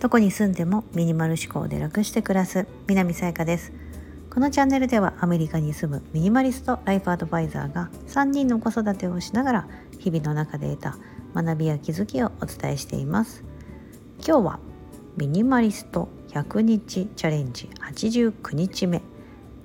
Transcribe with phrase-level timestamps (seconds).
[0.00, 3.72] どこに住んでもミニマル思考で楽して暮らす南さやかです。
[4.30, 9.68] このチャンネルではアメリカに住むミニマリストライフアドバイザーが3人の子育てをしながら
[9.98, 10.98] 日々の中で得た
[11.34, 13.44] 学びや気づきをお伝えしています。
[14.18, 14.58] 今日は
[15.16, 19.02] ミニマリスト100日チャレンジ89日目。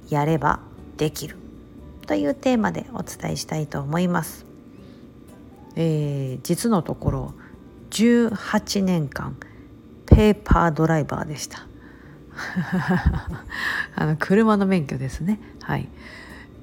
[0.10, 0.60] やれば
[0.98, 1.38] できる。
[2.08, 4.46] というテーマでお伝えしたいと思います、
[5.76, 7.34] えー、実のところ
[7.92, 9.38] 18年間
[10.06, 11.66] ペーパードライバーでした。
[13.96, 15.40] あの車の免許ですね。
[15.62, 15.88] はい。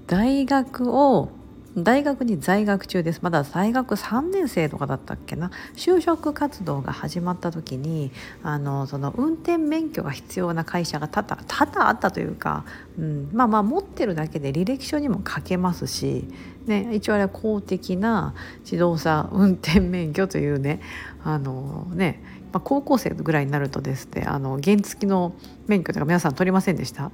[0.06, 1.30] 大学を
[1.77, 3.21] 大学に在学中です。
[3.21, 5.51] まだ大学3年生とかだったっけな。
[5.75, 8.11] 就職活動が始まった時に
[8.43, 12.65] あのその運転免許が必要な会社が多々多々あったというか、
[12.98, 16.27] うん、まあまあ持ってるだけで履歴書にも書けますし、
[16.65, 20.81] ね、一応あれは公的な自動車運転免許というね
[21.25, 22.22] あのね、
[22.53, 25.34] ま、高校生ぐらいになるとですねあの原付の
[25.67, 27.11] 免許とか皆さん取りませんでした？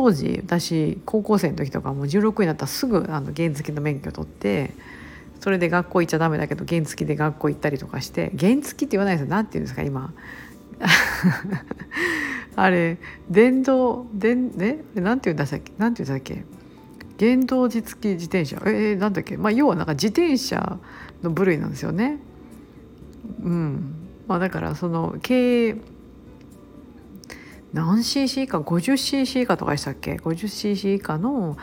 [0.00, 4.70] 当時私高校生の時とかもう16になったらすぐあの原付の免許取って
[5.40, 9.30] それで学校行っちゃダメだけど原付で学校行ったりとかして原付って言わないですよ。
[9.30, 10.14] 何て言うんですか今。
[12.56, 12.96] あれ
[13.28, 15.72] 電動電ねなんて言うんだっけ？
[15.76, 16.44] なんて言うんだっけ？
[17.18, 18.56] 原動自付き自転車？
[18.64, 19.36] えー、なんだっけ？
[19.36, 20.78] まあ要はなんか自転車
[21.22, 22.18] の部類なんですよね。
[23.42, 23.94] うん。
[24.26, 25.76] まあだからその経営
[27.72, 31.56] 何 cc 以下？50cc 以下とかでしたっけ？50cc 以下の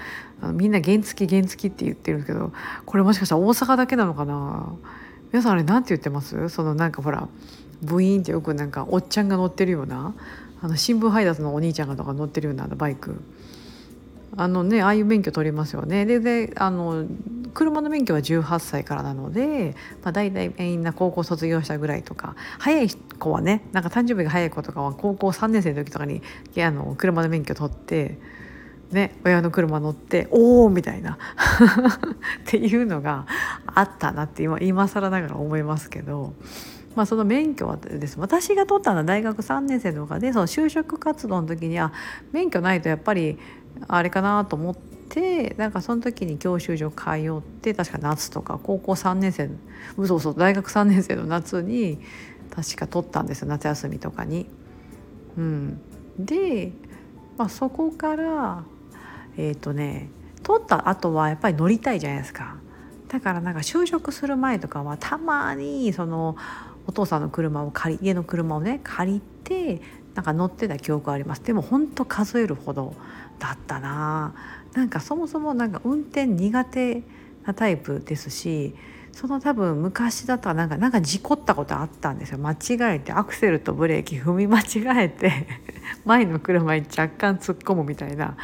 [0.53, 2.53] みんな原付原付って言ってるんですけど
[2.86, 4.73] これもしかしたら大阪だけなのかな？
[5.31, 6.49] 皆さんあれ何て言ってます？
[6.49, 7.27] そのなんかほら
[7.81, 10.14] ブイーンってよくなんかおっちゃんが乗ってるような
[10.61, 13.21] あの新聞配達のお兄ちゃんがとか乗ってるようなバイク。
[14.36, 16.05] あのねああいう免許取りますよね。
[16.05, 17.05] でであの
[17.58, 26.22] 車の免許は18歳からなので、まあ、大体みんな高校卒業したぐらいとか早い子はねなんか誕生日が早い子とかは高校3年生の時とかに
[26.59, 28.20] あの車の免許取って。
[28.92, 31.17] ね、親の車乗って「おお!」みたいな
[32.39, 33.26] っていうのが
[33.65, 36.31] あったなって今今更ながら思いますけど、
[36.95, 41.92] まあ、その免許はです私が取ったのは大学3年生とかでその就職活動の時には
[42.31, 43.37] 免許ないとやっぱり
[43.89, 44.96] あれかなと思って
[45.57, 49.49] なんかその時に教習所通って確か夏とか高校3年生
[49.97, 51.99] 嘘嘘大学3年生の夏に
[52.51, 54.47] 確か取ったんですよ夏休みとかに。
[55.37, 55.81] うん、
[56.19, 56.71] で、
[57.37, 58.63] まあ、そこから
[59.37, 60.09] えっ、ー、とね
[60.43, 62.57] 取った後はやっぱり乗りたいじゃないですか。
[63.07, 66.35] だからなんか就職する前とかはたまにその
[66.87, 69.81] お父さんの車を借り家の車をね借りて
[70.17, 71.44] なんか乗ってた記憶あります。
[71.44, 72.95] でも本当数えるほど
[73.38, 74.33] だったな。
[74.73, 77.04] なんかそもそもなんか運転苦手
[77.45, 78.73] なタイプですし
[79.11, 82.39] その多分昔だったらなんかなんか事故ったことあったんですよ。
[82.39, 85.45] 間違えてアクセルとブレーキ踏み間違えて
[86.04, 88.36] 前の車に若干突っ込むみたいな。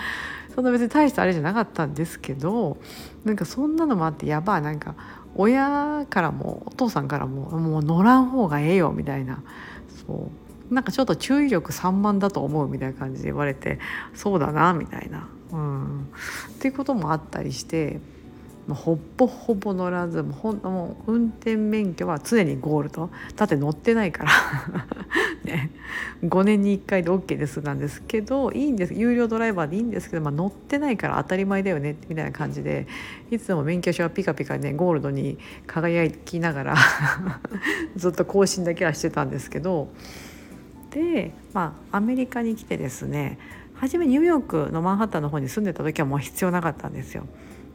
[0.53, 2.77] そんな別に大したあれじゃなかったんですけど
[3.25, 4.61] なんかそんなのもあってやばい。
[4.61, 4.93] なんか
[5.33, 9.41] 親からもお父さんからももう乗らん方がええよみたいな。
[10.05, 10.42] そう。
[10.73, 13.79] なんかちょっと注意力散漫だと思うみたいな感じで言われて
[14.13, 15.27] そうだなみたいな。
[15.51, 16.07] うん、っ
[16.59, 17.99] ていうこともあったりして
[18.67, 24.31] もうほぼほぼ乗らずもうほんもう運転免許は常にゴールドだって乗ってないから
[25.43, 25.71] ね、
[26.23, 32.87] 5年に1回で OK ですなんですけどいいんです有料ドライバーでいいんですけど、まあ、乗ってないから当たり前だよねみたいな感じで
[33.29, 36.75] いつも免許証はピカピカねゴールドに輝きながら
[37.97, 39.89] ずっと更新だけはしてたんですけど。
[40.93, 43.39] で、まあ、アメリカに来てですね
[43.73, 47.25] 初めニューヨークのマンハッタンの方に住んでた時はもう必要なかったんですよ。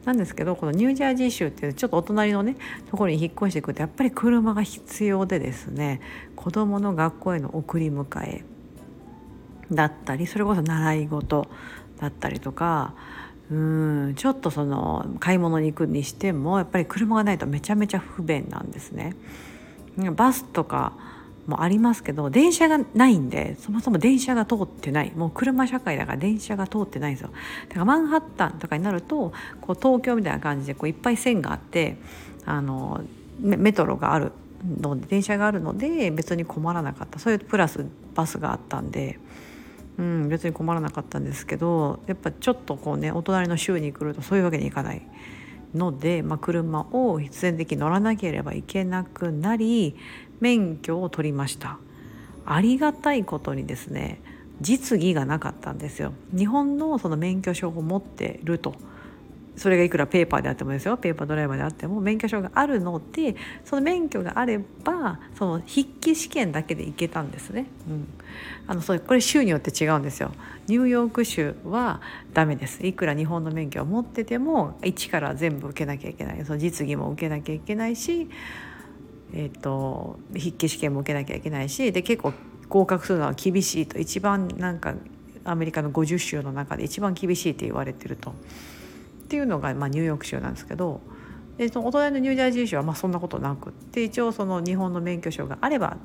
[0.05, 2.55] なんですけどこのニュージャージー州っていうちょっとお隣のね
[2.89, 5.99] ところに引っ越していくとやっぱり車が必要でですね
[6.37, 8.43] 子どもの学校への送り迎え
[9.71, 11.47] だったりそれこそ習い事
[11.99, 12.95] だったりとか
[13.51, 19.15] うんちょっとその買い物に行くにしてもやっぱり車がないとめちゃめちゃ不便なんですね。
[20.15, 20.93] バスとか
[21.49, 27.31] もありますけど電車がないんでそもそも電車が通ってないもう車社会だから電車が通ってないんですよ
[27.67, 31.97] だからマンハッタンとかになるとこう東京みたいな感じでこういっぱい線があって
[32.45, 33.01] あの
[33.41, 34.31] メトロがある
[34.81, 39.19] ので電車があるので別に困らなかったそういうプラスバスがあったんで。
[39.97, 45.01] うん、別に困らなかったんですけどやっぱちょっとこうねお隣の州に来るとそういうわけにいかない
[45.75, 49.95] ので、まあ、車を必然的に乗らなければいけなくなり
[50.39, 51.77] 免許を取りました
[52.45, 54.21] ありがたいことにですね
[54.61, 58.75] 実技がなかったんですよ日本のその免許証を持ってると
[59.59, 67.65] それがいくらペーパーであってもですよペーパードライバーであっても免許証があるのでその免許があればその筆記試験だけで行けたんですね。
[67.89, 68.07] うん、
[68.67, 70.31] あのそれこれ州によって違うんですよ。
[70.67, 71.99] ニューヨーク州は
[72.33, 72.85] ダメです。
[72.85, 78.29] いくら日本の免許を持ってても一から全部受けなきゃいけないその実技も受けなきゃいけないし、
[79.33, 82.33] えーと、筆記試験も受けなきゃいけないしで結構
[82.67, 84.95] 合格するのは厳しいと一番なんか
[85.43, 88.31] アメリカの50州の中で一番厳しいって言われてると。
[88.31, 88.33] っ
[89.29, 91.01] ていうのが、まあ、ニューヨーク州なんですけど
[91.57, 95.97] でそのお隣のニュージャージー州はまあそんなことなくって一応その日本の免許証があれば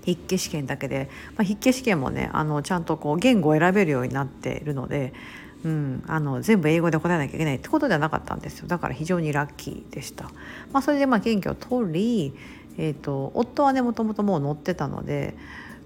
[0.00, 5.12] 筆記試験だけで、まあ、筆記試験もねあのちゃんとこう言語を選べるようになっているので、
[5.64, 8.68] うん、あの全部英語で答えなきゃいけないってことではなかったんですよ。
[8.68, 10.24] だから非常にラッキーでした。
[10.72, 12.34] まあ、それでまあ免許を取り、
[12.76, 15.36] えーと、夫はねもともともう乗ってたので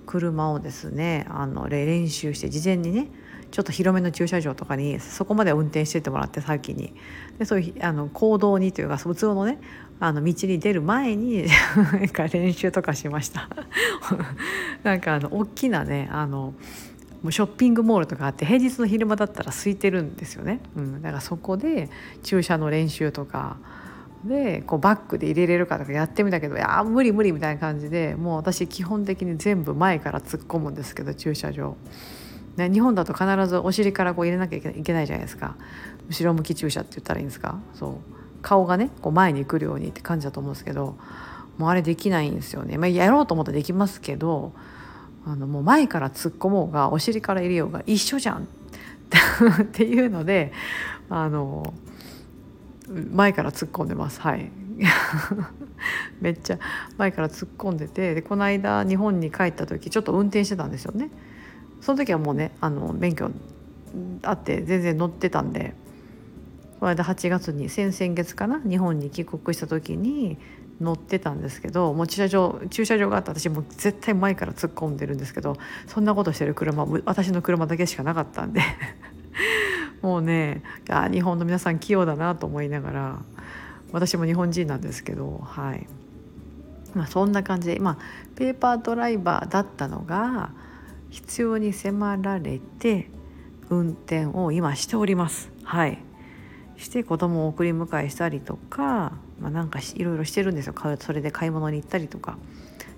[0.04, 3.08] 車をですねあの練習して事前にね
[3.50, 6.94] ちょっと広めの駐車場とかにそこまで運転してってもらって先に。
[7.38, 9.58] でそういうあの行動にというか普通のね
[10.00, 11.46] あの道に出る前に
[11.76, 13.48] なんか練習とかしました。
[14.82, 16.54] なんかあの大きなねあの
[17.22, 21.88] もうショッピングモールとかあって平日の昼間だったら空いてるんですよね、うん、だからそこで
[22.22, 23.56] 駐車の練習とか
[24.24, 31.76] でこうバックで入れれるかとかやってみたけどいや無理無理みたいな感じでもう私基本的に全部前から突っ込むんですけど駐車場。
[32.56, 35.56] ね、日本だと必ずお尻からこう入れなきゃいけないじゃないですか。
[36.10, 37.58] 後ろ向き駐車って言ったらいいんですか？
[37.72, 37.94] そう。
[38.42, 40.96] 顔がねこう前に来るようにって感じだと思うんですけど
[41.56, 44.52] もうあれできないんですよね、まあ、やろうと思ったらできますけど
[45.24, 48.48] あのもう前から突っ込もうがお尻から入れようが一緒じゃん。
[49.62, 50.52] っていうので
[51.10, 51.74] あの
[52.88, 54.20] 前から突っ込んでます。
[54.20, 54.50] はい。
[56.20, 56.58] めっちゃ
[56.96, 61.10] 前から突っ込んでてでこの間日本に帰った時ちょっと運転してたんですよね。
[61.80, 63.30] その時はもうねあの免許
[64.22, 65.74] あって全然乗ってたんで
[66.80, 70.38] この間8月に先々月かな日本に帰国した時に
[70.80, 78.60] 乗ってたんですけどもう駐車場駐車場があって私も絶対前から突っ込んでるんですけどそんなことしてる車私の車だけしかなかったんで。
[80.02, 83.18] もうねあ日本の皆さん器用だなと思いながら
[83.92, 85.86] 私も日本人なんですけどはい。
[86.94, 87.98] まあそんな感じでまあ
[88.34, 90.50] ペーパードライバーだったのが
[91.10, 93.08] 必要に迫られて
[93.70, 95.50] 運転を今しております。
[95.62, 95.98] はい。
[96.82, 100.74] して子供を送り迎えしたりとか、まあ、なんかいろいろしてるんですよ。
[101.00, 102.36] それで買い物に行ったりとか。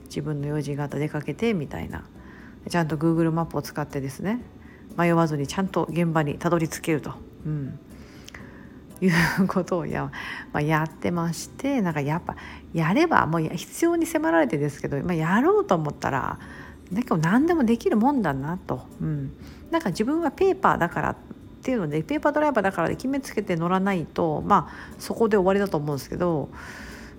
[0.07, 2.05] 自分の用事があった出かけてみたいな。
[2.69, 4.41] ちゃんと Google マップを使ってですね。
[4.97, 7.15] 迷わずにちゃんと現場にたどり着けると、
[7.45, 7.79] うん、
[9.01, 10.11] いうことをや,、
[10.53, 12.37] まあ、やってましてなんかやっぱ
[12.73, 16.39] やればもう必要に迫られてですけど、まあ、やろうと思ったら
[16.93, 19.33] だけど何でもできるもんだなと、うん、
[19.71, 21.17] なんか自分はペーパーだから
[21.65, 26.51] っていうのでペーパードライバーだからで決めつけて乗らないとまあそこで終わりだと思うんですけど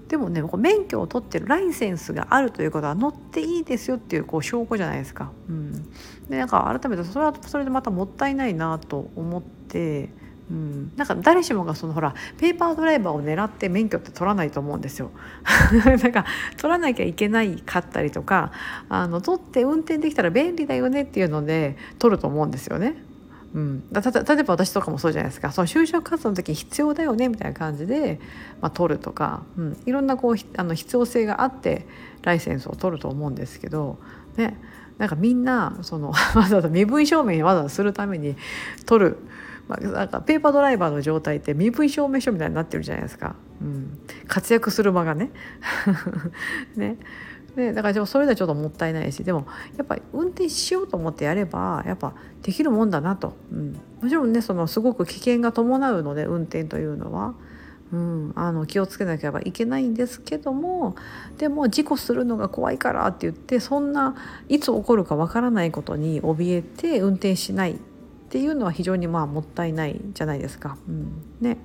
[0.07, 5.31] でもね免許を取ってるライセンスがあるということは乗っていいですよっていうこう証拠じゃないですか。
[5.49, 5.91] うん、
[6.29, 10.09] でなんか改めてそれはそれでまたもったいないなと思って。
[10.47, 15.09] うん、なんか誰しもがそのほらペーパードライバーを狙って免許って取らないと思うんですよ。
[15.83, 16.23] なんか
[16.57, 18.51] 取らなきゃいけないかったりとか
[18.87, 22.95] あの取って運転できたら便利だよねっていうので取ると思うんですよね。
[23.55, 24.01] うん、例
[24.39, 25.49] えば私とかもそうじゃないですか。
[25.53, 28.19] その就職活動の時必要だよねみたいな感じで、
[28.59, 31.87] まあ、取るとか、うん、いろんなこうあの必要性があって
[32.23, 33.97] ライセンスを取ると思うんですけど
[34.35, 34.59] ね。
[34.97, 38.35] なんかみんなその わざわざ身分証明わざわざするために
[38.85, 39.17] 取る。
[39.69, 45.31] まあ、なんかペーパードライバーの状態って身分証明書みたいになってるじゃないですか、うん、活躍する場がね。
[46.77, 46.97] ね。
[47.55, 49.47] でだからでもそれではちょっともったいないしでも
[49.77, 57.33] やっぱり運転しようと思ってやればやっぱできるもんだなと、うん、もちろんねそのすごく危険が伴うので運転というのは。
[57.93, 60.95] うん、あの気をつけなければいけないんですけども
[61.37, 64.15] でも事故するのが怖いからって言ってそんな
[64.49, 67.77] いつ起こるかわからないことに怯えて運転しないっ
[68.29, 70.77] ていうのは非常にまあもったいないじゃないですか。
[70.89, 71.57] うん、ね。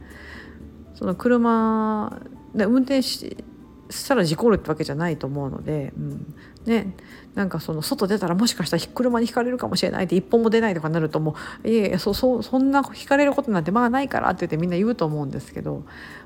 [0.95, 2.21] その車
[2.55, 3.43] で運転し
[3.91, 6.95] したら事故るってわけじゃないと思うので、うん、ね。
[7.35, 15.85] なんかその外出たらもしかしたら車にひかれるかもしれないって一本も出ないとかなるともういやいやそそそんなひかれることなんてまあないからって言ってみんな言うと思うんですけど、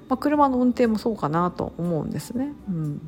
[0.08, 2.52] まあ、車の運転もそうかなと思うんですね。
[2.68, 3.00] うん。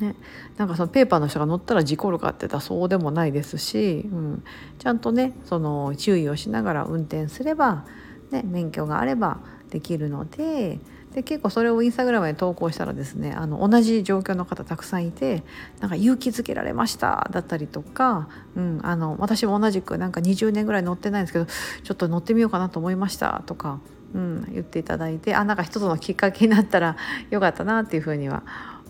[0.00, 0.16] ね、
[0.56, 4.44] なんかそのペーパーの人が乗ったら事故るかって言ったらそうでもないですし、うん、
[4.78, 7.84] ちゃんとねその注意をしながら運転すれば、
[8.32, 9.38] ね、免許があれば
[9.70, 10.80] できるので
[11.14, 15.44] で結構それをインスタグラムで投稿したらですねあの同じ状況の方たくさんいて
[15.78, 23.78] なんか勇気づけられましただったりとか、うん、あの私も同じくなんか20年ぐらい乗ってないんですけどちょっと乗ってみようかなと思いましたとか、
[24.12, 26.96] うん、言っていただいてあなんか一つのきっかけになったら
[27.30, 28.42] よかったなっていうふうには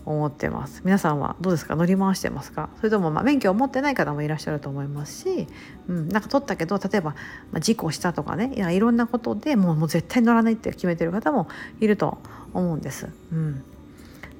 [0.05, 0.81] 思ってます。
[0.85, 1.75] 皆さんはどうですか？
[1.75, 2.69] 乗り回してますか？
[2.77, 5.47] それともまあ免許を持ってない方もいらっしゃると思いますし、
[5.87, 7.15] うん、なんか取ったけど例えば、
[7.59, 11.47] 事故したとかねいやいろんなことでもうもう絶対乗らないって決めてる方も
[11.79, 12.17] いると
[12.53, 13.09] 思うんです。
[13.31, 13.63] うん、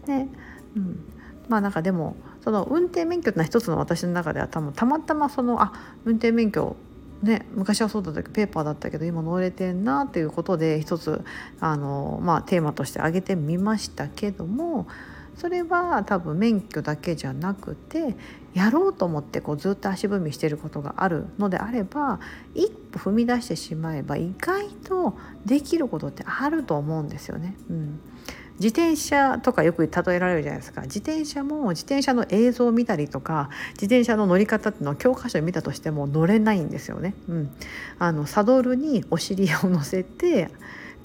[0.06, 0.28] で、
[0.76, 1.00] うん、
[1.50, 5.74] まあなんかでもその運転免許ってのは一つの私の中では多分たまたまそのあ
[6.06, 6.76] 運転免許
[7.24, 11.24] ね、昔はそうだったけどペーパーだったけど今乗れてんなっていうことで一つ
[11.60, 14.86] あの、まあ、テーマとして挙げてみましたけども
[15.38, 18.16] それは多分免許だけじゃなくて
[18.54, 22.20] やろうと思ってこうずっと足踏みしてることがあるのであれば
[22.54, 27.56] 一歩踏み出してしまえば意外とできることってあると思うんですよね。
[27.70, 28.00] うん
[28.58, 37.16] 自転車とかよく例えられるじゃないですか自転車も自転車の映像を見たりとか自転車の乗り方っていうのを教科書で見たとしても乗れないんですよね。
[37.28, 37.52] うん、
[38.00, 40.50] あのサドルにお尻を乗せて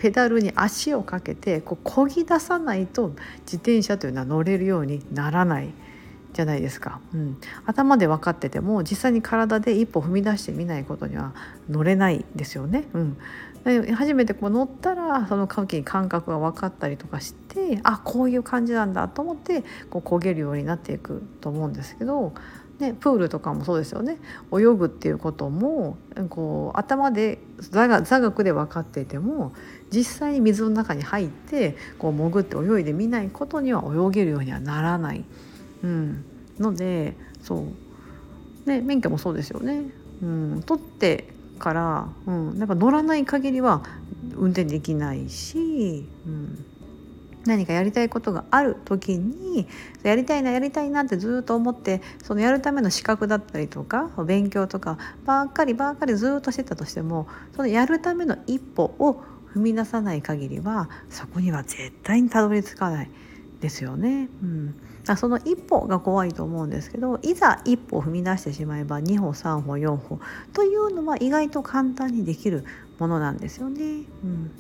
[0.01, 3.09] ペダルに足をかけてこう漕ぎ出さないと
[3.41, 5.75] 自転車というのは乗れるようにならない
[6.33, 11.35] じゃないですか、うん、頭で分かってても実際に体で一歩踏み出してみないことには
[11.69, 12.85] 乗れないですよね。
[12.95, 13.19] うん、
[13.65, 22.33] で初めてこう乗ったらその時に感覚が分かったりとかしてあこういう感じなんだと思ってこう焦げるようになっていくと思うんですけど
[22.81, 24.19] ね、プールとかもそうですよね。
[24.53, 25.99] 泳ぐっていうことも
[26.31, 29.53] こう頭で座学で分かっていても
[29.93, 35.25] 実際に水の中に入ってこう潜って泳いでみないことには泳げるようにはならない、
[35.85, 36.25] うん、
[36.59, 37.67] のでそ
[38.67, 39.85] う、ね、免許もそうですよね。
[40.23, 43.83] うん、取ってから、うん、なんか乗らない限りは
[44.35, 46.65] 運転できないし、うん。
[47.45, 49.67] 何かやりたいことがある時に
[50.03, 59.23] やりたいなやりたいなってずっと思ってそのやるための資格だったりとか勉強とかばっかりばっかりずっとしてたとしてもそのやるための一歩を
[59.55, 63.11] 踏み出さない限りはそこには絶対にたどり着かない
[63.61, 64.29] ですよね。
[64.43, 64.75] うん、
[65.17, 70.21] その一歩が怖いと思うんですけどいざ一歩踏み出してしまえば2歩3歩4歩
[70.53, 72.65] というのは意外と簡単にできる
[72.99, 74.05] ものなんですよね。
[74.25, 74.51] うん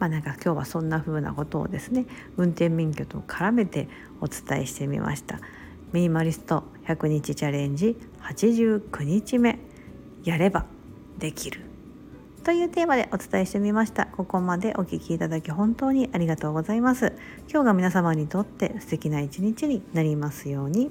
[0.00, 3.88] まあ、なんか今日はそんな風なことをですね運転免許と絡めて
[4.20, 5.38] お伝えしてみました。
[5.92, 9.58] ミニマリスト100日チャレンジ89日目。
[10.24, 10.66] やれば
[11.18, 11.62] できる。
[12.44, 14.06] というテーマでお伝えしてみました。
[14.06, 17.12] ここまでお聴きいただき本当にありがとうございます。
[17.50, 20.90] 今日が皆様にとって素敵な一日になりますように。